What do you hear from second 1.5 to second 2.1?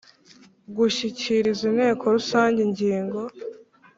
inteko